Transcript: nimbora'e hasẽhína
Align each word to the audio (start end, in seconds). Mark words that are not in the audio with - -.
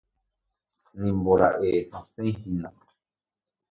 nimbora'e 0.97 1.71
hasẽhína 1.91 2.69